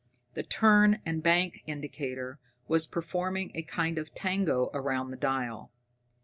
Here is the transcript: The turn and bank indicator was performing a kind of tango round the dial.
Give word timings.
The 0.33 0.41
turn 0.41 0.99
and 1.05 1.21
bank 1.21 1.61
indicator 1.67 2.39
was 2.67 2.87
performing 2.87 3.51
a 3.53 3.61
kind 3.61 3.99
of 3.99 4.15
tango 4.15 4.71
round 4.71 5.13
the 5.13 5.15
dial. 5.15 5.71